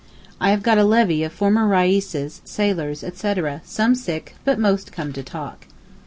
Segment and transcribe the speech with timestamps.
[0.39, 3.61] I have got a levee of former reis's, sailors, etc.
[3.65, 5.67] some sick—but most come to talk.